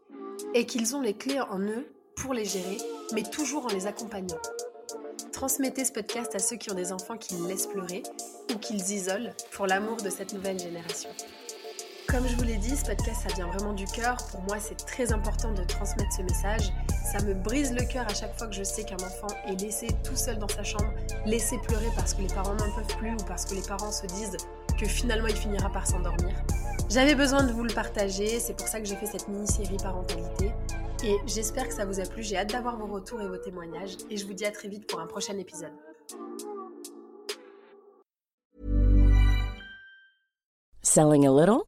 et 0.53 0.65
qu'ils 0.65 0.95
ont 0.95 1.01
les 1.01 1.13
clés 1.13 1.39
en 1.39 1.59
eux 1.59 1.85
pour 2.15 2.33
les 2.33 2.45
gérer, 2.45 2.77
mais 3.13 3.23
toujours 3.23 3.65
en 3.65 3.69
les 3.69 3.87
accompagnant. 3.87 4.39
Transmettez 5.31 5.85
ce 5.85 5.91
podcast 5.91 6.35
à 6.35 6.39
ceux 6.39 6.57
qui 6.57 6.71
ont 6.71 6.75
des 6.75 6.91
enfants 6.91 7.17
qui 7.17 7.35
les 7.35 7.47
laissent 7.47 7.67
pleurer 7.67 8.03
ou 8.53 8.57
qu'ils 8.57 8.91
isolent 8.91 9.33
pour 9.51 9.67
l'amour 9.67 9.97
de 9.97 10.09
cette 10.09 10.33
nouvelle 10.33 10.59
génération. 10.59 11.09
Comme 12.11 12.27
je 12.27 12.35
vous 12.35 12.43
l'ai 12.43 12.57
dit, 12.57 12.75
ce 12.75 12.85
podcast, 12.85 13.21
ça 13.27 13.35
vient 13.35 13.45
vraiment 13.45 13.73
du 13.73 13.85
cœur. 13.85 14.17
Pour 14.31 14.41
moi, 14.41 14.57
c'est 14.59 14.75
très 14.75 15.13
important 15.13 15.53
de 15.53 15.63
transmettre 15.63 16.11
ce 16.11 16.23
message. 16.23 16.73
Ça 17.05 17.23
me 17.23 17.35
brise 17.35 17.71
le 17.71 17.85
cœur 17.85 18.07
à 18.09 18.13
chaque 18.15 18.35
fois 18.35 18.47
que 18.47 18.55
je 18.55 18.63
sais 18.63 18.83
qu'un 18.83 18.95
enfant 18.95 19.27
est 19.45 19.61
laissé 19.61 19.89
tout 20.03 20.15
seul 20.15 20.39
dans 20.39 20.47
sa 20.47 20.63
chambre, 20.63 20.91
laissé 21.27 21.59
pleurer 21.59 21.85
parce 21.95 22.15
que 22.15 22.23
les 22.23 22.27
parents 22.27 22.55
n'en 22.55 22.71
peuvent 22.71 22.97
plus 22.97 23.11
ou 23.11 23.25
parce 23.27 23.45
que 23.45 23.53
les 23.53 23.61
parents 23.61 23.91
se 23.91 24.07
disent 24.07 24.37
que 24.79 24.87
finalement 24.87 25.27
il 25.27 25.35
finira 25.35 25.69
par 25.69 25.85
s'endormir. 25.85 26.33
J'avais 26.89 27.13
besoin 27.13 27.43
de 27.43 27.51
vous 27.51 27.63
le 27.63 27.73
partager, 27.73 28.39
c'est 28.39 28.57
pour 28.57 28.67
ça 28.67 28.79
que 28.79 28.87
j'ai 28.87 28.95
fait 28.95 29.05
cette 29.05 29.27
mini-série 29.27 29.77
parentalité. 29.77 30.51
Et 31.03 31.15
j'espère 31.27 31.67
que 31.67 31.75
ça 31.75 31.85
vous 31.85 31.99
a 31.99 32.05
plu. 32.05 32.23
J'ai 32.23 32.37
hâte 32.37 32.51
d'avoir 32.51 32.75
vos 32.75 32.87
retours 32.87 33.21
et 33.21 33.27
vos 33.27 33.37
témoignages. 33.37 33.97
Et 34.09 34.17
je 34.17 34.25
vous 34.25 34.33
dis 34.33 34.45
à 34.45 34.51
très 34.51 34.67
vite 34.67 34.87
pour 34.87 34.99
un 34.99 35.05
prochain 35.05 35.37
épisode. 35.37 35.73
Selling 40.81 41.27
a 41.27 41.31
little 41.31 41.67